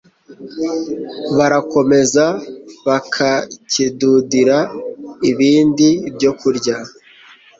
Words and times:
Barakomeza 1.37 2.25
bakakidudira 2.85 4.57
ibindi 5.29 5.89
byokurya 6.15 6.77